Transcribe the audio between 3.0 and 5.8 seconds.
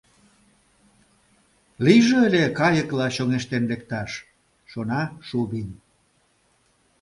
чоҥештен лекташ»,— шона Шубин.